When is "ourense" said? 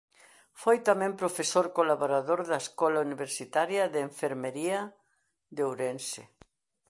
5.69-6.23